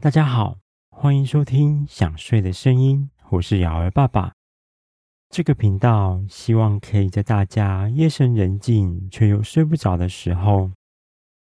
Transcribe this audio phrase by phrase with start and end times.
[0.00, 0.58] 大家好，
[0.90, 4.34] 欢迎收听《想睡的声音》，我是瑶儿爸爸。
[5.30, 10.70] 这个频道希望可以在大家夜深人静却又睡不着的时候，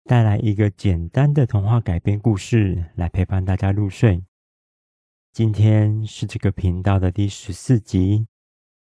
[0.03, 4.23] 带来一个简单的童话改编故事，来陪伴大家入睡。
[5.33, 8.27] 今天是这个频道的第十四集。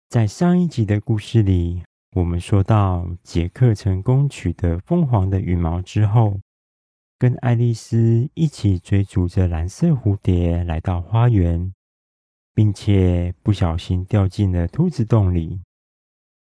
[0.09, 1.83] 在上一集的故事里，
[2.17, 6.37] 我们说到杰克成功取得凤凰的羽毛之后。
[7.19, 11.73] 跟爱丽丝一起追逐着蓝色蝴蝶来到花园，
[12.55, 15.59] 并且不小心掉进了兔子洞里。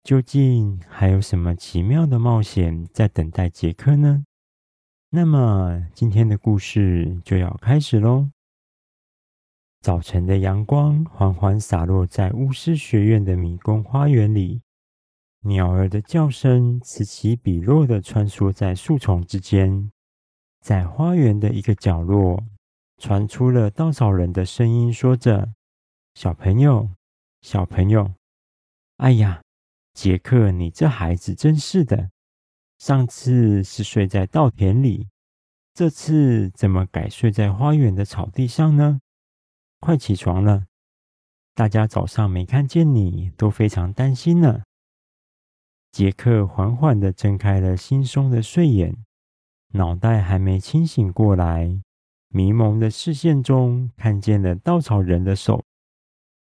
[0.05, 4.25] 究竟还有什么奇妙的冒险在等待杰克呢？
[5.09, 8.29] 那么今天的故事就要开始喽。
[9.81, 14.61] 早晨的阳光缓缓洒落在巫师学院的迷宫花园里，
[15.45, 19.91] 鸟儿的叫声此起彼落的穿梭在树丛之间。
[20.69, 22.45] 在花园的一个角落，
[22.99, 25.55] 传出了稻草人的声音，说着
[26.13, 26.91] ：“小朋友，
[27.41, 28.13] 小朋友，
[28.99, 29.41] 哎呀，
[29.95, 32.11] 杰克，你这孩子真是的！
[32.77, 35.09] 上次是睡在稻田里，
[35.73, 39.01] 这次怎么改睡在花园的草地上呢？
[39.81, 40.67] 快起床了！
[41.55, 44.65] 大家早上没看见你，都非常担心呢。”
[45.91, 48.95] 杰克缓缓地睁开了惺忪的睡眼。
[49.75, 51.81] 脑袋还没清醒过来，
[52.29, 55.63] 迷蒙的视线中看见了稻草人的手，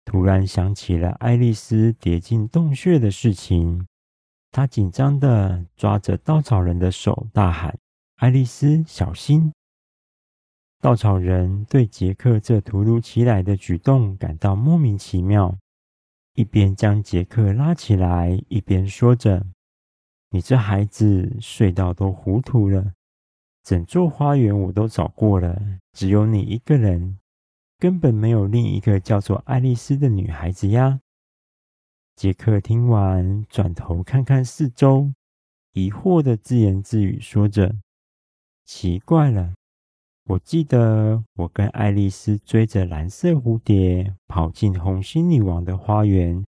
[0.04, 3.86] 突然想起了爱丽丝跌进洞穴的事情。
[4.50, 7.78] 他紧张地抓着稻草人的手，大喊
[8.18, 9.52] ：“爱丽丝，小心！”
[10.82, 15.56] 稻草人对杰克这突如其来的举动感到莫名其妙，
[16.34, 19.46] 一边将杰克拉起来，一边说着
[20.30, 22.92] ：“你这孩子睡到都糊涂了。”
[23.62, 27.18] 整座花园我都找过了，只有你一个人，
[27.78, 31.00] 根本没有另一个叫做爱丽丝的女孩子呀。
[32.16, 35.12] 杰克听完，转头看看四周，
[35.73, 37.77] 疑惑的自言自语说着
[38.67, 39.55] ：“奇怪了，
[40.24, 46.44] 我记得我跟爱丽丝追着蓝色蝴蝶跑进红心女王的花园，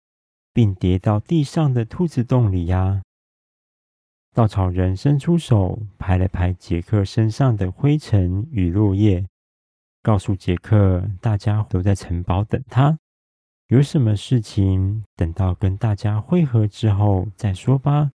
[0.52, 3.02] 并跌到地上的兔子洞里呀。”
[4.38, 9.26] 稻草人伸出手，拍了拍杰克身上的灰尘与落叶，
[10.00, 12.96] 告诉杰克：“大家都在城堡等他，
[13.66, 18.12] 有什么事情等到跟大家会合之后再说吧。”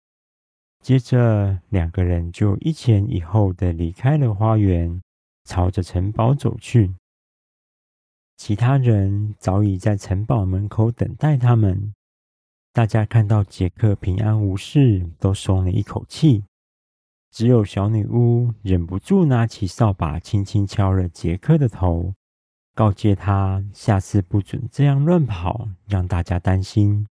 [0.79, 5.01] 接着，两个人就一前一后的离开了花园，
[5.43, 6.93] 朝着城堡走去。
[8.37, 11.93] 其他人早已在城堡门口等待他们。
[12.73, 16.43] 大家看到杰克平安无事，都松了一口气。
[17.29, 22.15] 只有小女巫忍不住拿起扫把，轻轻敲了杰克的头，
[22.73, 27.05] 告诫他下次不准这样乱跑，让大家担心。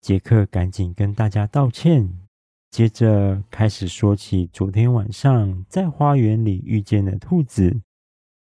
[0.00, 2.26] 杰克赶紧跟大家道歉，
[2.72, 7.80] 接着开始说起昨天晚上在花园里遇见的兔子，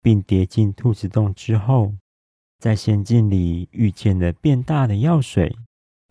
[0.03, 1.95] 并跌进兔子洞之后，
[2.59, 5.55] 在仙境里遇见了变大的药水。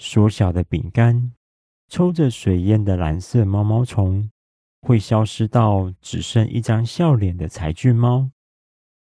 [0.02, 1.32] 缩小的饼干，
[1.88, 4.30] 抽着水烟的蓝色毛毛虫，
[4.80, 8.30] 会消失到只剩一张笑脸的柴郡猫，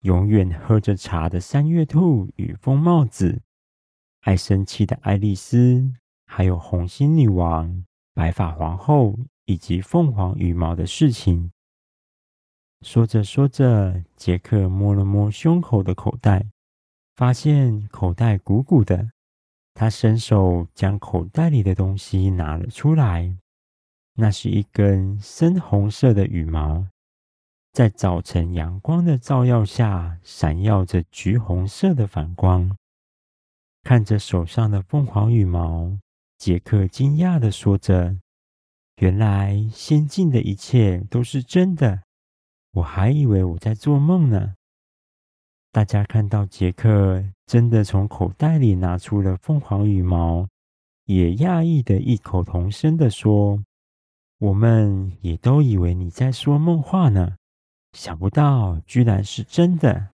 [0.00, 3.42] 永远喝着茶的三月兔与风帽子，
[4.22, 5.92] 爱生气的爱丽丝，
[6.24, 7.84] 还有红心女王、
[8.14, 11.52] 白发皇后以及凤凰羽毛的事情。
[12.80, 16.46] 说着说着，杰克摸了摸胸口的口袋，
[17.14, 19.10] 发现口袋鼓鼓的。
[19.80, 23.38] 他伸手将口袋里的东西拿了出来，
[24.14, 26.88] 那是一根深红色的羽毛，
[27.72, 32.76] 在早晨阳光的照耀下，闪耀着橘红色的反光。
[33.84, 35.96] 看着手上的凤凰羽毛，
[36.38, 38.16] 杰克惊讶地说着
[38.98, 42.02] ：“原来仙境的一切都是真的，
[42.72, 44.54] 我还以为我在做梦呢。”
[45.70, 50.46] 大家看到杰克真的从口袋里拿出了凤凰羽毛，
[51.06, 53.64] 也讶异的异口同声的说
[54.38, 57.36] ：“我们也都以为你在说梦话呢，
[57.94, 60.08] 想不到居然是真的。”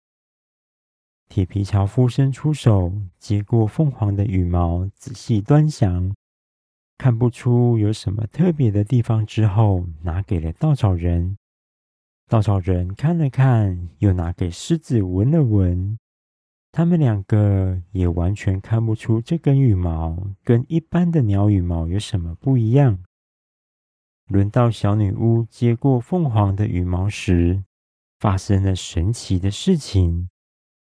[1.29, 6.15] 铁皮樵夫伸出手接过凤凰的羽毛，仔细端详，
[6.97, 11.37] 看不出有什么特别的地方之后，拿给了稻草人。
[12.29, 15.99] 稻草人看了看，又拿给狮子闻了闻。
[16.77, 22.99] 他们两个也完全看不出这根羽毛跟一般的鸟羽毛有什么不一样。
[24.27, 27.63] 轮到小女巫接过凤凰的羽毛时，
[28.19, 30.29] 发生了神奇的事情。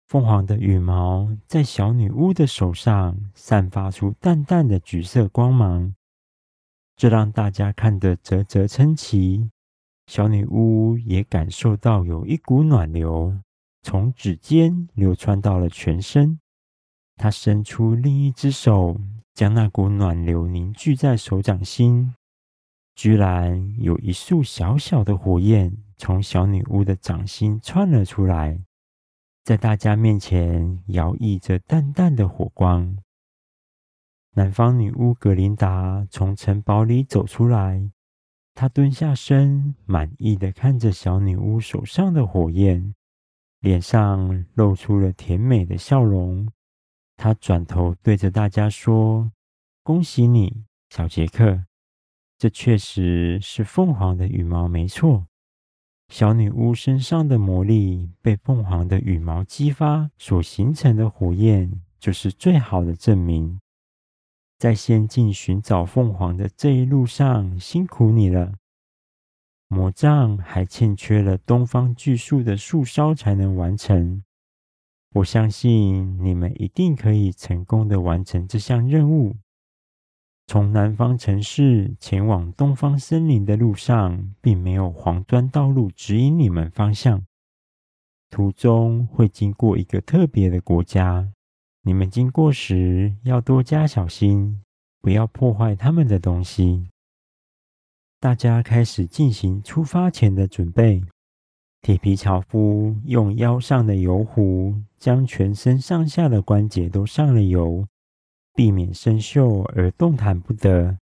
[0.09, 5.95] 凤凰的羽毛在小女巫的手上散发出淡淡的橘色光芒，
[6.97, 9.51] 这让大家看得啧啧称奇。
[10.07, 13.37] 小女巫也感受到有一股暖流
[13.87, 16.41] 从指尖流窜到了全身。
[17.15, 19.01] 他伸出另一只手，
[19.33, 22.13] 将那股暖流凝聚在手掌心，
[22.97, 28.61] 居然有一束小小的火焰从小女巫的掌心窜了出来。
[29.45, 32.99] 在大家面前摇曳着淡淡的火光。
[34.33, 37.89] 南方女巫格琳达从城堡里走出来，
[38.53, 42.96] 她蹲下身，满意的看着小女巫手上的火焰，
[43.67, 46.49] 脸上露出了甜美的笑容。
[47.17, 49.33] 她转头对着大家说
[49.83, 51.65] ：“恭喜你，小杰克，
[52.39, 55.27] 这确实是凤凰的羽毛，没错。”
[56.09, 63.59] 小女巫身上的魔力被凤凰的羽毛激发所形成的火焰，就是最好的证明。
[64.61, 68.53] 在仙境寻找凤凰的这一路上，辛苦你了。
[69.69, 74.23] 魔杖还欠缺了东方巨树的树梢才能完成。
[75.15, 79.37] 我相信你们一定可以成功的完成这项任务。
[80.47, 87.27] 从南方城市前往东方森林的路上，并没有黄砖道路指引你们方向。
[88.31, 91.33] 途中会经过一个特别的国家，
[91.83, 94.63] 你们经过时要多加小心，
[95.01, 96.91] 不要破坏他们的东西。
[98.27, 101.01] 大家开始进行出发前的准备。
[101.81, 107.87] 铁皮樵夫用腰上的油壶将全身上下的关节都上了油。
[108.53, 110.99] 避免生锈而动弹不得。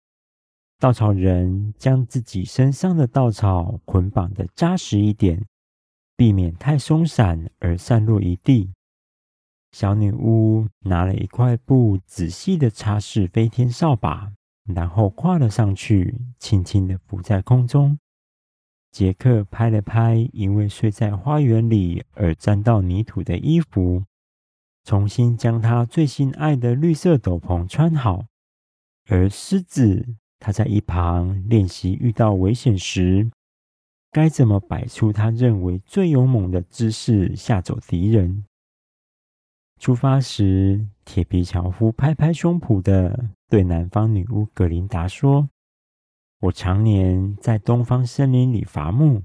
[0.78, 5.44] 稻草人将自己身上的稻草捆绑的扎实一点，
[6.16, 8.70] 避免太松散而散落一地。
[9.72, 14.32] 小女巫拿了一块布，仔细的擦拭飞天扫把，
[14.74, 17.98] 然后跨了上去，轻轻地浮在空中。
[18.90, 24.04] 杰克拍了拍因为睡在花园里而沾到泥土的衣服。
[24.84, 28.24] 重新将他最心爱的绿色斗篷穿好，
[29.06, 33.30] 而狮子他在一旁练习遇到危险时
[34.10, 38.46] 该怎么摆出他认为最勇猛的姿势吓走敌人。
[39.78, 45.48] 出发时，铁皮樵夫拍拍胸脯的对南方女巫格琳达说
[46.40, 49.22] ：“我常年在东方森林里伐木，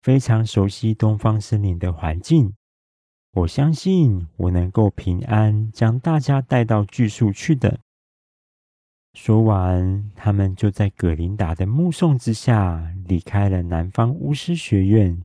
[0.00, 2.54] 非常熟悉东方森林的环境。”
[3.34, 7.80] 我相信我能够平安将大家带到巨树去的。
[9.14, 15.22] 说完，他们就在葛琳达的目送之下离开了南方巫师学院，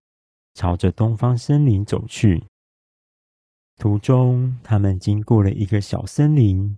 [0.54, 2.46] 朝着东方森林走去。
[3.75, 6.78] 途中，他们经过了一个小森林，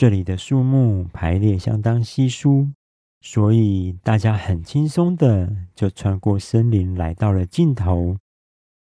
[0.00, 2.66] 这里的树木排列相当稀疏，
[3.20, 8.16] 所以大家很轻松的就穿过森林，来到了尽头。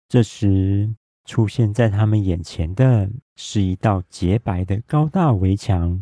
[0.08, 0.94] 这时，
[1.26, 6.00] 出现在他们眼前的是一道洁白的高大围墙，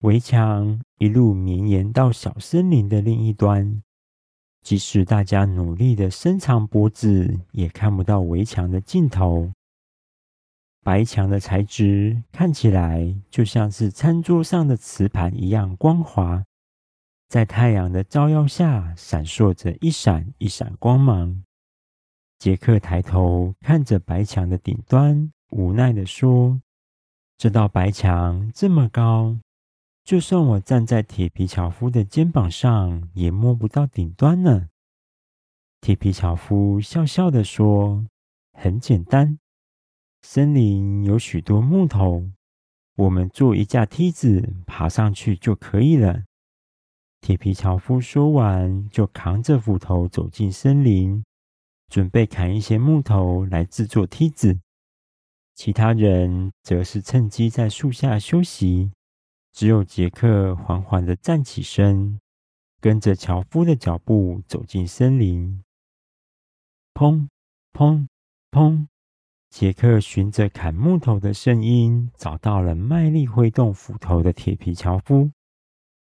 [0.00, 3.80] 围墙一路绵延到小森林的另一端。
[4.62, 9.52] 即使大家努力的伸长脖子，也看不到围墙的尽头。
[10.82, 16.44] 白墙的材质看起来就像是餐桌上的瓷盘一样光滑，
[17.28, 21.42] 在太阳的照耀下闪烁着一闪一闪光芒。
[22.38, 26.60] 杰克抬头看着白墙的顶端，无奈地说
[27.36, 29.36] ：“这道白墙这么高，
[30.04, 34.68] 就算我站在铁皮樵夫的肩膀上，也摸不到顶端呢。”
[35.82, 38.06] 铁皮樵夫笑笑地说
[38.54, 39.38] ：“很简单，
[40.30, 42.28] 森林有许多木头，
[42.96, 46.24] 我们做一架梯子爬上去就可以了。”
[47.22, 51.24] 铁皮樵夫说完，就扛着斧头走进森林。
[51.88, 54.60] 准备砍一些木头来制作梯子，
[55.54, 58.92] 其他人则是趁机在树下休息。
[59.54, 62.20] 只有杰克缓缓地站起身，
[62.82, 65.64] 跟着樵夫的脚步走进森林。
[66.92, 67.28] 砰
[67.72, 68.06] 砰
[68.50, 68.88] 砰！
[69.50, 75.30] 杰克循着砍木头的声音，找到了卖力挥动斧头的铁皮樵夫。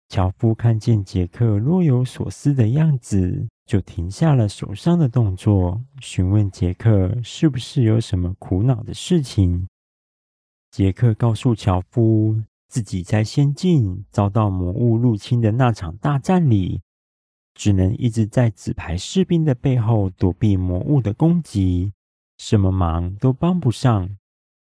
[0.08, 9.66] 樵夫看见杰克若有所思的样子，就停下了手上的动作，询问杰克是不是有什么苦恼的事情。
[10.70, 16.80] 杰克告诉樵夫，自己在仙境遭到魔物入侵的那场大战里，
[17.54, 21.92] 只能一直在纸牌士兵的背后躲避魔物的攻击，
[22.44, 24.16] 什么忙都帮不上，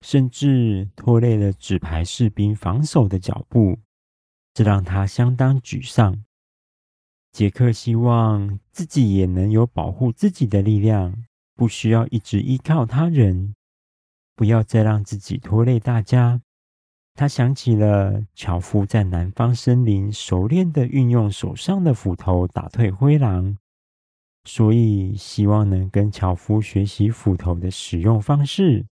[0.01, 3.79] 甚至拖累了纸牌士兵防守的脚步，
[4.55, 6.25] 这让他相当沮丧。
[7.31, 13.55] 杰克希望自己也能有保护自己的力量，不需要一直依靠他人，
[14.35, 16.41] 不要再让自己拖累大家。
[17.15, 23.59] 他想起了樵夫在南方森林熟练地运用手上的斧头打退灰狼，
[24.49, 28.87] 所以希望能跟樵夫学习斧头的使用方式，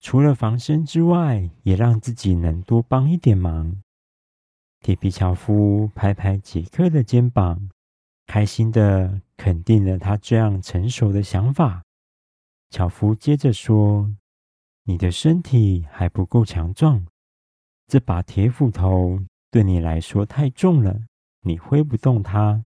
[0.00, 3.80] 除了防身之外，也让自己能多帮一点忙。
[4.80, 7.70] 铁皮樵夫拍拍杰克的肩膀，
[8.26, 11.82] 开心地肯定了他这样成熟的想法。
[12.68, 14.14] 樵夫接着说
[14.84, 17.06] ：“你的身体还不够强壮。”
[17.88, 19.18] 这把铁斧头
[19.50, 21.00] 对你来说太重了，
[21.40, 22.62] 你挥不动它。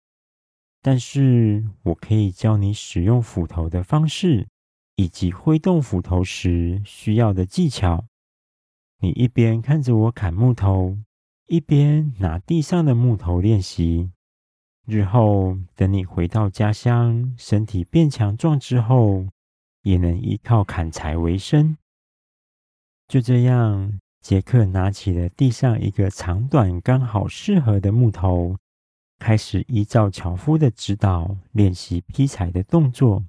[0.87, 4.47] 但是我可以教你使用斧头的方式，
[4.95, 8.05] 以及挥动斧头时需要的技巧。
[9.01, 10.97] 你一边看着我砍木头，
[11.49, 14.13] 一边拿地上的木头练习。
[14.87, 19.27] 日后等你回到家乡，身体变强壮之后，
[19.83, 21.77] 也能依靠砍柴为生。
[23.09, 23.99] 就这样。
[24.21, 28.57] 杰克拿起了地上一个长短刚好适合的木头，
[29.19, 33.25] 开始依照樵夫的指导练习劈柴的动作。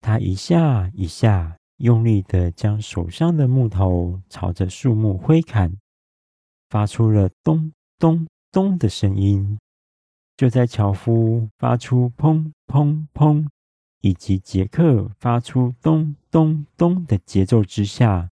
[0.00, 5.76] 他一下一下用力地将手上的木头朝着树木挥砍，
[6.68, 9.58] 发出了咚咚咚的声音。
[10.36, 13.46] 就在樵夫发出砰砰砰，
[14.00, 18.28] 以及杰克发出咚咚咚的节奏之下。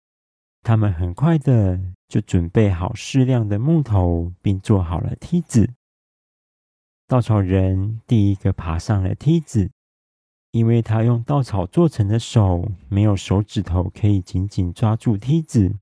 [0.62, 5.72] 他们很快的就准备好适量的木头，并做好了梯子。
[7.08, 9.70] 稻草人第一个爬上了梯子，
[10.50, 15.76] 因为他用稻草做成的手没有手指头可以紧紧抓住梯子，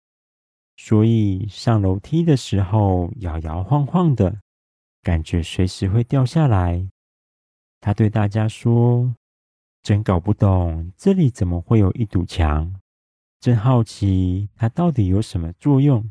[0.77, 4.39] 所以上楼梯的时候摇摇晃晃的，
[5.03, 6.87] 感觉随时会掉下来。
[7.81, 9.15] 他对大家说
[9.83, 12.75] ：“真搞不懂，这里怎么会有一堵墙？”
[13.41, 16.11] 真好奇，它到底有什么作用？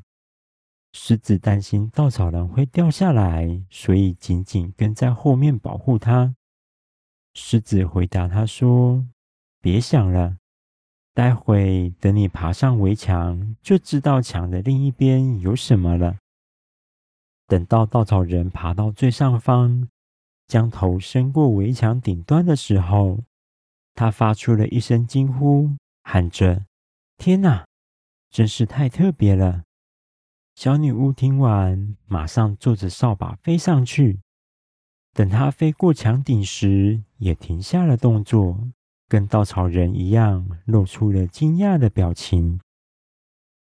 [0.93, 6.35] 狮子担心稻草人会掉下来，所以紧紧跟在后面保护他。
[7.33, 9.03] 狮子回答他说
[9.59, 10.37] ：“别想了，
[11.13, 16.17] 待会等你爬上围墙，就知道墙的另一边有什么了。”
[17.47, 19.89] 等到稻草人爬到最上方，
[20.47, 23.19] 将头伸过围墙顶端的时候，
[23.95, 25.71] 他发出了一声惊呼，
[26.03, 26.65] 喊着。
[27.17, 27.65] 天哪，
[28.29, 29.63] 真是太特别了！
[30.55, 34.19] 小女巫听完，马上坐着扫把飞上去。
[35.13, 38.69] 等她飞过墙顶时，也停下了动作，
[39.07, 42.59] 跟稻草人一样，露出了惊讶的表情。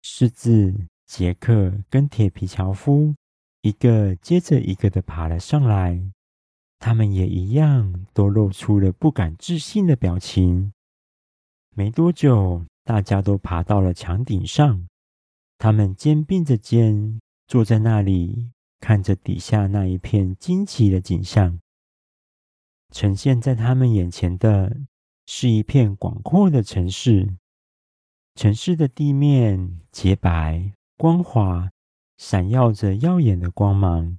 [0.02, 0.74] 狮子、
[1.06, 3.14] 杰克跟铁皮樵夫
[3.62, 6.02] 一个接着一个的爬了上来，
[6.80, 10.72] 他们也一样，都露出了不敢置信的表情。
[11.76, 12.66] 没多久。
[12.86, 14.88] 大家都爬到了墙顶上，
[15.60, 21.60] 他们肩并着肩坐在那里，看着底下那一片惊奇的景象。
[22.92, 24.78] 呈现在他们眼前的
[25.28, 27.36] 是一片广阔的城市，
[28.36, 31.70] 城市的地面洁白光滑，
[32.18, 34.18] 闪耀着耀眼的光芒，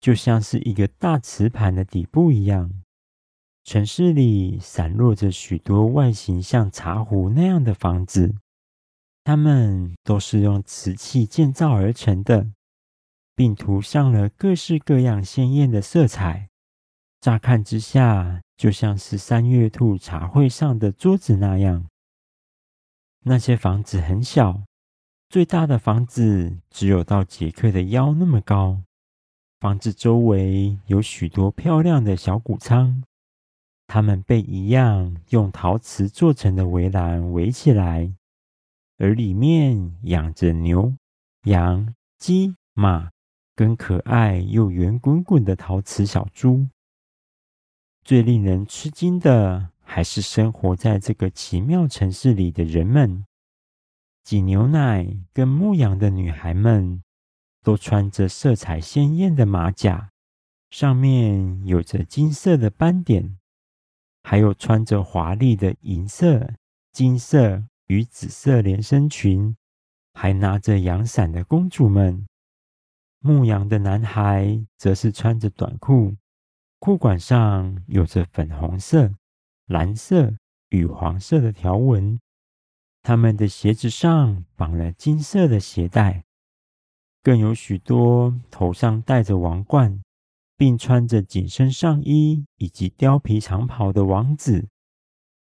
[0.00, 2.70] 就像是一个大瓷盘的底部一样。
[3.64, 8.36] 城市里散落着许多外形像茶壶那样的房子，
[9.22, 12.48] 它们都是用瓷器建造而成的，
[13.34, 16.48] 并涂上了各式各样鲜艳的色彩。
[17.20, 21.86] 乍看之下，就像是三月兔茶会上的桌子那样。
[23.24, 24.62] 那些房子很小，
[25.28, 28.82] 最大的房子只有到杰克的腰那么高。
[29.60, 33.04] 房子周围有许多漂亮的小谷仓。
[33.86, 38.10] 他们被一样用陶瓷做成的围栏围起来，
[39.00, 40.94] 而里面养着牛、
[41.44, 43.08] 羊、鸡、马，
[43.56, 46.68] 跟可爱又圆滚滚的陶瓷小猪。
[48.04, 53.24] 最令人吃惊的，还是生活在这个奇妙城市里的人们。
[54.22, 57.02] 挤牛奶跟牧羊的女孩们，
[57.62, 60.10] 都穿着色彩鲜艳的马甲，
[60.70, 63.38] 上面有着金色的斑点。
[64.22, 66.52] 还有穿着华丽的银色、
[66.92, 69.56] 金色与紫色连身裙，
[70.14, 72.24] 还拿着阳伞的公主们。
[73.18, 76.14] 牧羊的男孩则是穿着短裤，
[76.78, 79.12] 裤管上有着粉红色、
[79.66, 80.36] 蓝色
[80.68, 82.20] 与黄色的条纹。
[83.02, 86.22] 他们的鞋子上绑了金色的鞋带，
[87.24, 90.00] 更有许多头上戴着王冠，
[90.56, 94.68] 并穿着紧身上衣以及貂皮长袍的王子。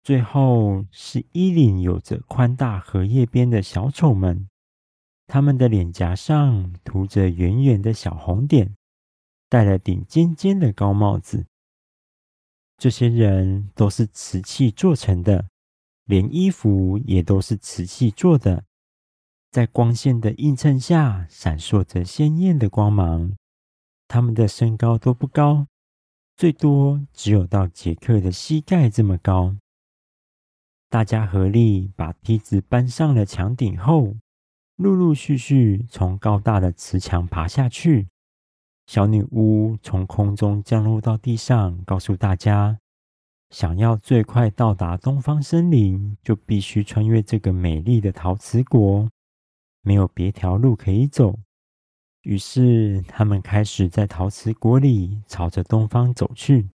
[0.04, 4.50] 最后是衣领有着宽大荷叶边的小丑们，
[5.26, 8.76] 他们的脸颊上涂着圆圆的小红点，
[9.48, 11.46] 戴了顶尖尖的高帽子。
[12.76, 15.48] 这些人都是瓷器做成的，
[16.04, 18.64] 连衣服也都是瓷器做的，
[19.50, 23.34] 在光线的映衬下闪烁着鲜艳的光芒。
[24.06, 25.66] 他们的身高都不高，
[26.36, 29.56] 最多只有到杰克的膝盖这么高。
[30.94, 34.14] 大家合力把梯子搬上了墙顶后，
[34.76, 38.06] 陆陆续续从高大的瓷墙爬下去。
[38.86, 42.78] 小女巫从空中降落到地上，告诉大家：
[43.50, 49.10] 想要最快到达东方森林，就必须穿越这个美丽的陶瓷国，
[49.82, 51.36] 没有别条路可以走。
[52.22, 56.68] 于是，他们开始在陶瓷国里朝着东方走去。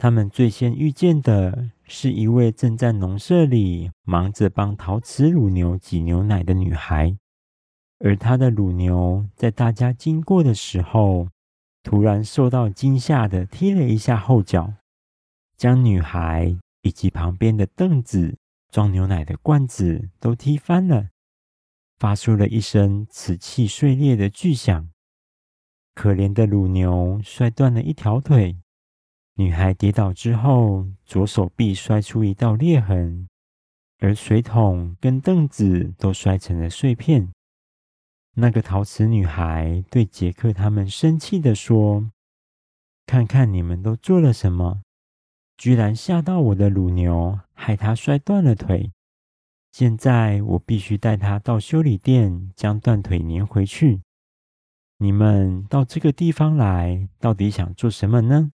[0.00, 7.18] 他们最先遇见的是一位正在农舍里忙着帮陶瓷乳牛挤牛奶的女孩，
[7.98, 11.26] 而她的乳牛在大家经过的时候，
[11.82, 14.74] 突然受到惊吓的踢了一下后脚，
[15.56, 18.38] 将女孩以及旁边的凳子、
[18.70, 21.08] 装牛奶的罐子都踢翻了，
[21.98, 24.88] 发出了一声瓷器碎裂的巨响。
[25.92, 28.58] 可怜的乳牛摔断了一条腿。
[29.40, 33.28] 女孩跌倒之后，左手臂摔出一道裂痕，
[34.00, 37.28] 而水桶跟凳子都摔成了碎片。
[38.34, 42.10] 那个陶瓷女孩对杰克他们生气地说
[43.06, 44.82] ：“看看你们都做了什么，
[45.56, 48.90] 居然吓到我的乳牛，害它摔断了腿。
[49.70, 54.00] 现在我必须带它到修理店，将断腿粘回去。
[54.96, 58.50] 你们到这个地方来，到底想做什么呢？”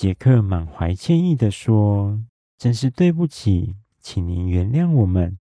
[0.00, 2.18] 杰克满怀歉意地说
[2.56, 5.36] ：“真是对不起，请您原谅我们。”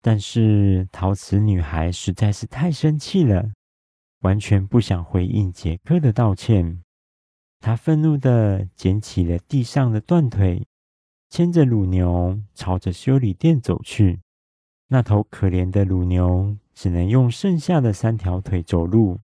[0.00, 3.50] 但是陶瓷女孩实在是太生气了，
[4.20, 6.82] 完全不想回应杰克的道歉。
[7.60, 10.66] 她愤怒地捡起了地上的断腿，
[11.28, 14.20] 牵着乳牛朝着修理店走去。
[14.88, 19.20] 那头可怜的乳牛只能用剩下的三条腿走路。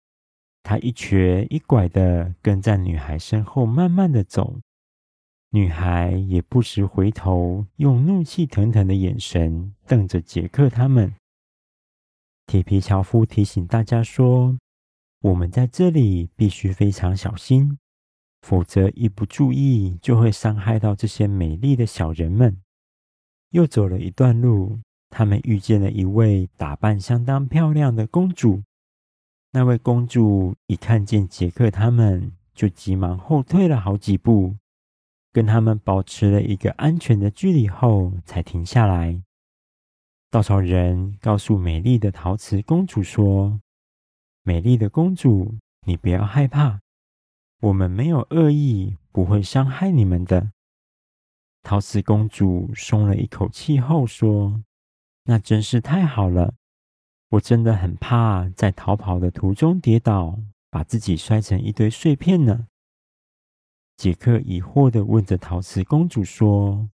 [0.65, 4.59] 他一瘸一拐的跟在女孩身后，慢慢的走。
[5.51, 11.15] 女孩也不时回头，用怒气腾腾的眼神瞪着杰克他们。
[12.47, 14.59] 铁皮樵夫提醒大家说
[15.21, 17.79] ：“我们在这里必须非常小心，
[18.41, 22.59] 否则一不注意就会伤害到这些美丽的小人们。”
[23.53, 28.63] 又走了一段路，他们遇见了一位打扮相当漂亮的公主。
[29.57, 34.57] 那位公主一看见杰克他们，就急忙后退了好几步，
[35.33, 39.23] 跟他们保持了一个安全的距离后，才停下来。
[40.29, 43.61] 稻草人告诉美丽的陶瓷公主说
[44.43, 45.55] ：“美丽的公主，
[45.87, 46.81] 你不要害怕，
[47.61, 50.51] 我们没有恶意，不会伤害你们的。”
[51.63, 54.65] 陶瓷公主松了一口气后说
[55.23, 56.55] ：“那真是太好了。”
[57.35, 60.39] 我真的很怕在逃跑的途中跌倒，
[60.71, 62.69] 把自己摔成一堆碎片呢。
[63.97, 66.89] 杰克疑惑地问着陶瓷公主说：“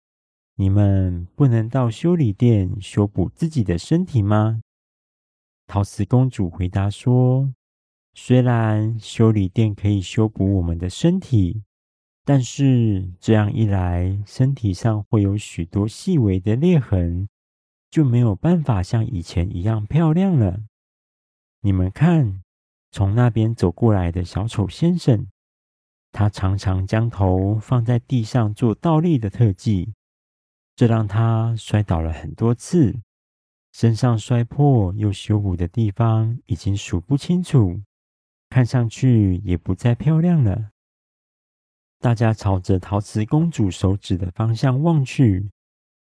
[0.56, 4.62] 你们不能到修理店修补自己的身体吗？”
[5.68, 7.54] 陶瓷公主回答说
[8.16, 11.64] ：“虽然修理店可以修补我们的身体，
[12.24, 17.28] 但是这样一来，身体上会有许多细微的裂痕。”
[17.90, 20.62] 就没有办法像以前一样漂亮了。
[21.62, 22.42] 你们看，
[22.92, 25.28] 从那边走过来的小丑先生，
[26.12, 29.94] 他常常将头放在地上做倒立的特技，
[30.76, 33.00] 这让他摔倒了很多次，
[33.74, 37.82] 身上摔破又修补的地方已经数不清楚，
[38.50, 40.70] 看上去也不再漂亮了。
[42.00, 45.50] 大家朝着陶瓷公主手指的方向望去。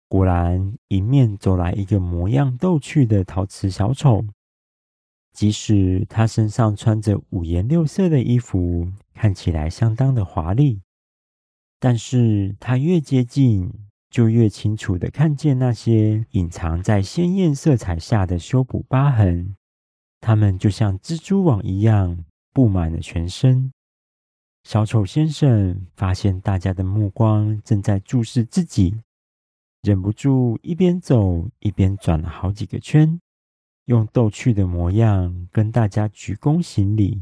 [0.08, 4.24] 果然，迎面走来一个模样逗趣的陶瓷小丑。
[5.32, 10.80] 即使他身上穿着五颜六色的衣服，看起来相当的华丽，
[11.80, 13.72] 但是他越接近，
[14.08, 19.56] 就越清楚的看见那些隐藏在鲜艳色彩下的修补疤痕。
[20.20, 23.72] 它们就像蜘蛛网一样，布满了全身。
[24.62, 28.94] 小丑先生发现大家的目光正在注视自己，
[29.84, 33.20] 忍不住一边走一边转了好几个圈，
[33.84, 37.20] 用逗趣的模样跟大家鞠躬行礼。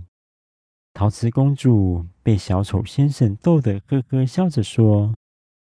[0.94, 5.12] 陶瓷公主被小丑先生逗得呵呵笑着说：“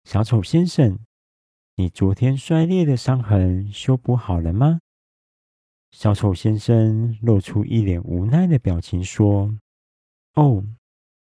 [0.04, 0.96] 小丑先生，
[1.74, 4.78] 你昨天摔裂的伤痕修补好了吗？”
[5.90, 9.52] 小丑先生露出一脸无奈的表情说
[10.34, 10.64] ：“哦。”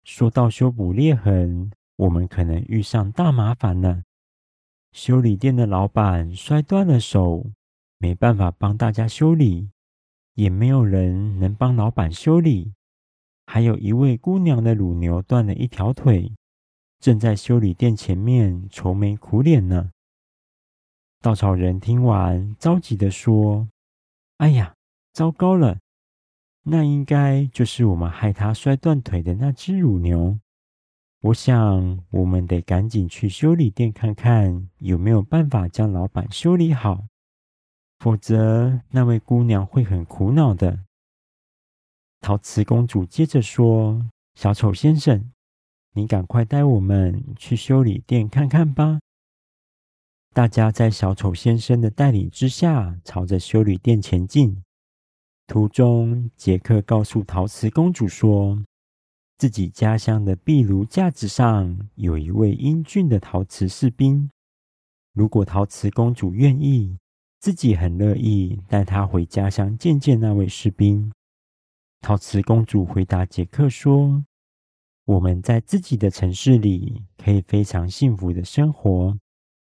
[0.03, 4.01] 说到修补裂痕，我们可能遇上大麻烦了。
[4.91, 7.51] 修理店的老板摔断了手，
[7.97, 9.69] 没办法帮大家修理，
[10.33, 12.73] 也没有人能帮老板修理。
[13.45, 16.33] 还有一位姑娘的乳牛断了一条腿，
[16.99, 19.91] 正在修理店前面愁眉苦脸呢。
[21.21, 23.67] 稻草人听完，着急地说
[24.37, 24.75] ：“哎呀，
[25.13, 25.79] 糟糕了！”
[26.63, 30.39] 那应该就是我们害他摔断腿的那只乳牛。
[31.21, 37.05] 我想，我们得赶紧去修理店看看，有没有办法将老板修理好，
[37.99, 40.79] 否则那位姑娘会很苦恼的。
[42.21, 45.31] 陶瓷公主接着说：“小丑先生，
[45.93, 48.99] 你赶快带我们去修理店看看吧。”
[50.33, 54.63] 大家在小丑先生的带领之下，朝着修理店前进。
[55.45, 58.57] 途中，杰克告诉陶瓷公主说，
[59.41, 64.29] 自己家乡的壁炉架子上有一位英俊的陶瓷士兵。
[65.13, 66.95] 如果陶瓷公主愿意，
[67.39, 71.11] 自己很乐意带她回家乡见见那位士兵。
[72.01, 74.23] 陶瓷公主回答杰克说
[75.05, 79.17] ：“我们在自己的城市里可以非常幸福的生活，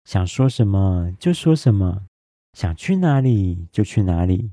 [0.06, 2.08] 想说什么就说什么，
[2.54, 4.50] 想去哪里就去哪里。”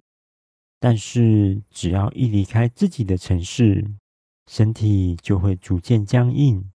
[0.78, 3.90] 但是，只要一离开自己的城市，
[4.48, 6.72] 身体就会逐渐僵硬，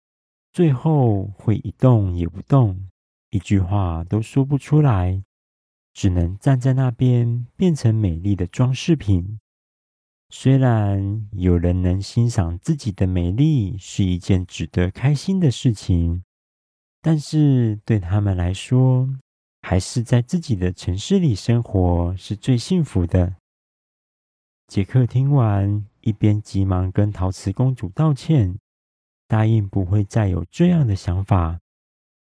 [0.53, 2.89] 最后会一动也不动，
[3.29, 5.23] 一句话都说不出来，
[5.93, 9.39] 只能站在那边，变成美丽的装饰品。
[10.31, 16.23] 虽然有人能欣赏自己的美丽是一件值得开心的事情，
[17.03, 19.09] 但是对他们来说，
[19.61, 23.37] 还是在自己的城市里生活是最幸福的。
[24.67, 28.59] 杰克听完，一边急忙跟陶瓷公主道歉，
[29.27, 31.61] 答应不会再有这样的想法，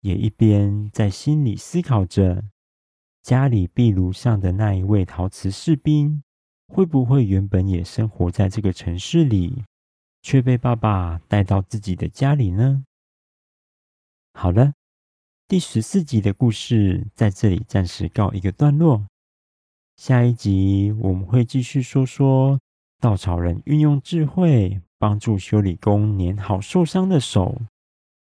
[0.01, 2.43] 也一边在心里思考着：
[3.21, 6.23] 家里壁炉上的那一位陶瓷士兵，
[6.67, 9.63] 会不会原本也生活在这个城市里，
[10.21, 12.83] 却被爸爸带到自己的家里呢？
[14.33, 14.73] 好了，
[15.47, 19.05] 第十四集的故事在这里暂时告一个段落。
[19.95, 22.59] 下一集我们会继续说说
[23.05, 27.61] 稻草人运用智慧帮助修理工粘好受伤的手，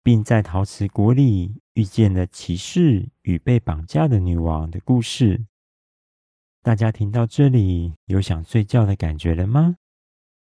[0.00, 5.44] 并在陶瓷国里遇见了骑士与被绑架的女王的故事。
[6.62, 9.74] 大家听到这里有想睡觉的感觉了吗？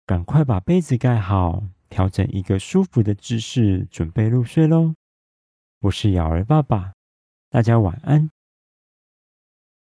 [0.07, 4.94] 赶快把被子盖好，调整一个舒服的姿势，准备入睡喽。
[5.81, 6.94] 我是尧儿爸爸，
[7.50, 8.31] 大家晚安。